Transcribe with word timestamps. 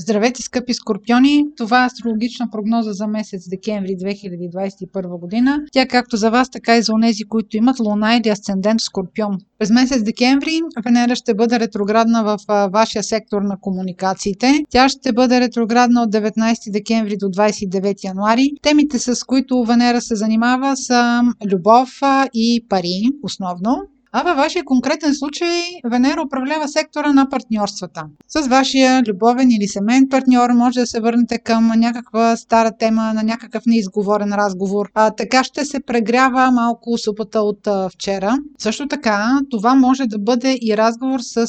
Здравейте, 0.00 0.42
скъпи 0.42 0.74
скорпиони! 0.74 1.44
Това 1.56 1.82
е 1.82 1.86
астрологична 1.86 2.50
прогноза 2.50 2.92
за 2.92 3.06
месец 3.06 3.48
декември 3.48 3.88
2021 3.88 5.20
година. 5.20 5.58
Тя 5.72 5.86
както 5.86 6.16
за 6.16 6.30
вас, 6.30 6.50
така 6.50 6.76
и 6.76 6.82
за 6.82 6.92
онези, 6.92 7.24
които 7.24 7.56
имат 7.56 7.80
луна 7.80 8.16
или 8.16 8.28
асцендент 8.28 8.80
скорпион. 8.80 9.38
През 9.58 9.70
месец 9.70 10.02
декември 10.02 10.60
Венера 10.84 11.14
ще 11.14 11.34
бъде 11.34 11.60
ретроградна 11.60 12.24
в 12.24 12.38
вашия 12.72 13.02
сектор 13.02 13.42
на 13.42 13.56
комуникациите. 13.60 14.64
Тя 14.70 14.88
ще 14.88 15.12
бъде 15.12 15.40
ретроградна 15.40 16.02
от 16.02 16.10
19 16.12 16.72
декември 16.72 17.16
до 17.16 17.26
29 17.26 18.04
януари. 18.04 18.50
Темите, 18.62 18.98
с 18.98 19.24
които 19.24 19.64
Венера 19.64 20.00
се 20.00 20.16
занимава 20.16 20.76
са 20.76 21.22
любов 21.52 21.88
и 22.34 22.66
пари, 22.68 23.02
основно. 23.22 23.76
А 24.12 24.22
във 24.22 24.36
вашия 24.36 24.64
конкретен 24.64 25.14
случай 25.14 25.62
Венера 25.84 26.22
управлява 26.22 26.68
сектора 26.68 27.12
на 27.12 27.28
партньорствата. 27.28 28.04
С 28.28 28.48
вашия 28.48 29.02
любовен 29.08 29.50
или 29.50 29.68
семейен 29.68 30.08
партньор 30.10 30.50
може 30.50 30.80
да 30.80 30.86
се 30.86 31.00
върнете 31.00 31.38
към 31.38 31.72
някаква 31.76 32.36
стара 32.36 32.70
тема, 32.78 33.12
на 33.14 33.22
някакъв 33.22 33.62
неизговорен 33.66 34.32
разговор. 34.32 34.90
А, 34.94 35.10
така 35.10 35.44
ще 35.44 35.64
се 35.64 35.80
прегрява 35.80 36.50
малко 36.50 36.98
супата 36.98 37.40
от 37.40 37.66
а, 37.66 37.88
вчера. 37.88 38.36
Също 38.58 38.88
така, 38.88 39.40
това 39.50 39.74
може 39.74 40.06
да 40.06 40.18
бъде 40.18 40.58
и 40.62 40.76
разговор 40.76 41.20
с 41.20 41.46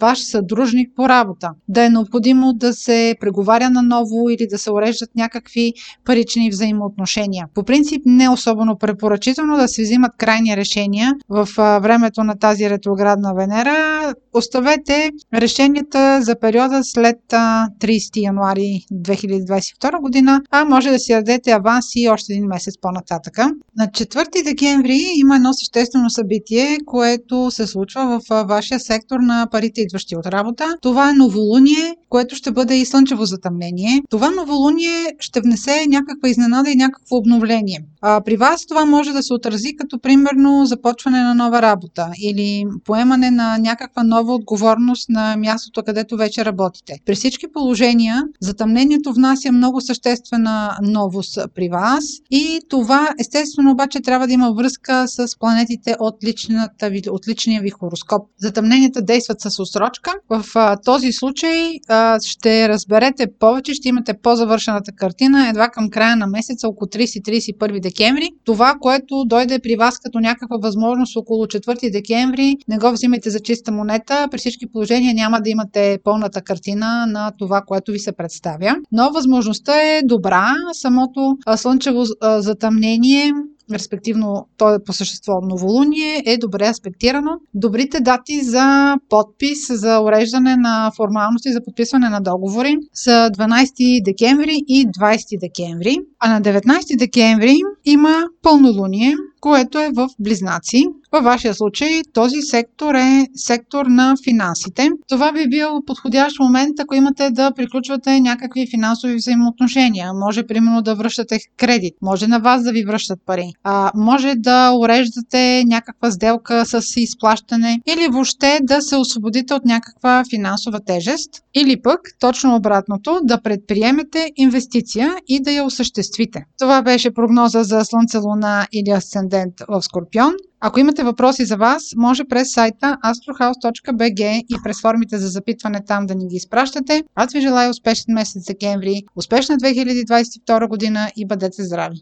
ваш 0.00 0.24
съдружник 0.24 0.90
по 0.96 1.08
работа. 1.08 1.50
Да 1.68 1.84
е 1.84 1.88
необходимо 1.88 2.52
да 2.52 2.72
се 2.72 3.16
преговаря 3.20 3.70
наново 3.70 4.30
или 4.30 4.46
да 4.50 4.58
се 4.58 4.72
уреждат 4.72 5.10
някакви 5.16 5.72
парични 6.04 6.50
взаимоотношения. 6.50 7.46
По 7.54 7.62
принцип 7.62 8.02
не 8.06 8.24
е 8.24 8.28
особено 8.28 8.78
препоръчително 8.78 9.56
да 9.56 9.68
се 9.68 9.82
взимат 9.82 10.16
крайни 10.16 10.56
решения 10.56 11.12
в 11.28 11.48
времето 11.92 12.24
на 12.24 12.38
тази 12.38 12.70
ретроградна 12.70 13.34
Венера. 13.34 14.14
Оставете 14.34 15.10
решенията 15.34 16.22
за 16.22 16.38
периода 16.40 16.80
след 16.84 17.18
30 17.30 18.22
януари 18.22 18.84
2022 18.92 20.00
година, 20.00 20.40
а 20.50 20.64
може 20.64 20.90
да 20.90 20.98
си 20.98 21.12
дадете 21.12 21.50
аванси 21.50 22.08
още 22.08 22.32
един 22.32 22.46
месец 22.46 22.74
по-нататъка. 22.80 23.50
На 23.76 23.86
4 23.86 24.44
декември 24.44 25.00
има 25.16 25.36
едно 25.36 25.52
съществено 25.52 26.10
събитие, 26.10 26.78
което 26.86 27.50
се 27.50 27.66
случва 27.66 28.20
в 28.20 28.44
вашия 28.44 28.80
сектор 28.80 29.20
на 29.20 29.48
парите 29.50 29.80
идващи 29.80 30.16
от 30.16 30.26
работа. 30.26 30.76
Това 30.82 31.10
е 31.10 31.12
новолуние, 31.12 31.96
което 32.08 32.34
ще 32.34 32.50
бъде 32.50 32.76
и 32.76 32.86
слънчево 32.86 33.24
затъмнение. 33.24 34.02
Това 34.10 34.30
новолуние 34.30 35.14
ще 35.18 35.40
внесе 35.40 35.86
някаква 35.88 36.28
изненада 36.28 36.70
и 36.70 36.76
някакво 36.76 37.16
обновление. 37.16 37.84
А, 38.00 38.20
при 38.20 38.36
вас 38.36 38.66
това 38.66 38.84
може 38.84 39.12
да 39.12 39.22
се 39.22 39.34
отрази 39.34 39.76
като 39.76 39.98
примерно 39.98 40.66
започване 40.66 41.22
на 41.22 41.34
нова 41.34 41.62
работа 41.62 42.10
или 42.22 42.64
поемане 42.84 43.30
на 43.30 43.58
някаква 43.58 44.02
нова 44.02 44.21
отговорност 44.30 45.08
на 45.08 45.36
мястото, 45.36 45.82
където 45.82 46.16
вече 46.16 46.44
работите. 46.44 46.98
При 47.06 47.14
всички 47.14 47.46
положения 47.52 48.22
затъмнението 48.40 49.12
внася 49.12 49.52
много 49.52 49.80
съществена 49.80 50.76
новост 50.82 51.38
при 51.54 51.68
вас 51.68 52.04
и 52.30 52.60
това 52.68 53.08
естествено 53.20 53.70
обаче 53.70 54.00
трябва 54.00 54.26
да 54.26 54.32
има 54.32 54.52
връзка 54.52 55.08
с 55.08 55.38
планетите 55.38 55.96
от, 56.00 56.24
личната 56.24 56.90
от 57.10 57.28
личния 57.28 57.62
ви 57.62 57.70
хороскоп. 57.70 58.22
Затъмненията 58.38 59.02
действат 59.02 59.40
с 59.40 59.58
усрочка. 59.58 60.12
В 60.28 60.44
а, 60.54 60.76
този 60.76 61.12
случай 61.12 61.72
а, 61.88 62.18
ще 62.24 62.68
разберете 62.68 63.26
повече, 63.38 63.74
ще 63.74 63.88
имате 63.88 64.14
по-завършената 64.22 64.92
картина 64.92 65.48
едва 65.48 65.68
към 65.68 65.90
края 65.90 66.16
на 66.16 66.26
месеца, 66.26 66.68
около 66.68 66.88
30-31 66.88 67.80
декември. 67.80 68.30
Това, 68.44 68.74
което 68.80 69.24
дойде 69.26 69.58
при 69.58 69.76
вас 69.76 69.98
като 69.98 70.20
някаква 70.20 70.56
възможност 70.62 71.16
около 71.16 71.44
4 71.46 71.92
декември, 71.92 72.56
не 72.68 72.78
го 72.78 72.92
взимайте 72.92 73.30
за 73.30 73.40
чиста 73.40 73.72
монета. 73.72 74.11
При 74.30 74.38
всички 74.38 74.66
положения 74.72 75.14
няма 75.14 75.40
да 75.40 75.50
имате 75.50 75.98
пълната 76.04 76.42
картина 76.42 77.06
на 77.06 77.32
това, 77.38 77.62
което 77.66 77.92
ви 77.92 77.98
се 77.98 78.12
представя. 78.12 78.76
Но 78.92 79.12
възможността 79.12 79.82
е 79.82 80.02
добра. 80.04 80.54
Самото 80.72 81.36
слънчево 81.56 82.04
затъмнение 82.38 83.32
респективно 83.72 84.46
то 84.56 84.74
е 84.74 84.84
по 84.84 84.92
същество 84.92 85.32
новолуние, 85.42 86.22
е 86.26 86.38
добре 86.38 86.66
аспектирано. 86.68 87.30
Добрите 87.54 88.00
дати 88.00 88.40
за 88.40 88.96
подпис, 89.08 89.58
за 89.70 90.00
уреждане 90.00 90.56
на 90.56 90.90
формалности, 90.96 91.52
за 91.52 91.64
подписване 91.64 92.08
на 92.08 92.20
договори 92.20 92.76
са 92.94 93.30
12 93.38 94.04
декември 94.04 94.60
и 94.68 94.86
20 94.86 95.40
декември. 95.40 95.96
А 96.20 96.32
на 96.32 96.42
19 96.42 96.98
декември 96.98 97.54
има 97.84 98.24
пълнолуние, 98.42 99.14
което 99.40 99.78
е 99.78 99.90
в 99.94 100.08
Близнаци. 100.18 100.84
Във 101.12 101.24
вашия 101.24 101.54
случай 101.54 102.02
този 102.12 102.42
сектор 102.42 102.94
е 102.94 103.26
сектор 103.36 103.86
на 103.86 104.14
финансите. 104.24 104.88
Това 105.08 105.32
би 105.32 105.48
бил 105.48 105.68
подходящ 105.86 106.38
момент, 106.40 106.80
ако 106.80 106.94
имате 106.94 107.30
да 107.30 107.52
приключвате 107.56 108.20
някакви 108.20 108.66
финансови 108.70 109.14
взаимоотношения. 109.14 110.12
Може, 110.14 110.42
примерно, 110.42 110.82
да 110.82 110.94
връщате 110.94 111.38
кредит. 111.56 111.94
Може 112.02 112.26
на 112.26 112.38
вас 112.38 112.62
да 112.62 112.72
ви 112.72 112.84
връщат 112.84 113.18
пари. 113.26 113.52
А, 113.64 113.90
може 113.94 114.34
да 114.36 114.72
уреждате 114.72 115.64
някаква 115.66 116.10
сделка 116.10 116.66
с 116.66 116.82
изплащане 116.96 117.80
или 117.86 118.08
въобще 118.12 118.58
да 118.62 118.82
се 118.82 118.96
освободите 118.96 119.54
от 119.54 119.64
някаква 119.64 120.24
финансова 120.30 120.80
тежест. 120.80 121.30
Или 121.54 121.82
пък, 121.82 122.00
точно 122.20 122.56
обратното, 122.56 123.20
да 123.22 123.42
предприемете 123.42 124.30
инвестиция 124.36 125.14
и 125.28 125.42
да 125.42 125.52
я 125.52 125.64
осъществите. 125.64 126.44
Това 126.58 126.82
беше 126.82 127.14
прогноза 127.14 127.62
за 127.62 127.84
Слънце, 127.84 128.18
Луна 128.18 128.66
или 128.72 128.90
Асцендент 128.90 129.54
в 129.68 129.82
Скорпион. 129.82 130.32
Ако 130.64 130.80
имате 130.80 131.02
въпроси 131.02 131.44
за 131.44 131.56
вас, 131.56 131.82
може 131.96 132.24
през 132.24 132.52
сайта 132.52 132.98
astrohouse.bg 133.04 134.42
и 134.48 134.56
през 134.64 134.80
формите 134.80 135.18
за 135.18 135.28
запитване 135.28 135.84
там 135.84 136.06
да 136.06 136.14
ни 136.14 136.28
ги 136.28 136.36
изпращате. 136.36 137.02
Аз 137.14 137.32
ви 137.32 137.40
желая 137.40 137.70
успешен 137.70 138.14
месец 138.14 138.46
декември, 138.46 139.02
успешна 139.16 139.56
2022 139.56 140.68
година 140.68 141.10
и 141.16 141.26
бъдете 141.26 141.62
здрави! 141.62 141.96